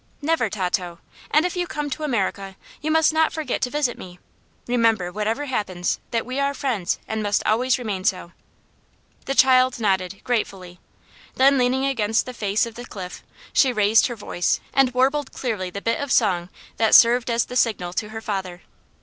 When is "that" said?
6.09-6.25, 16.77-16.95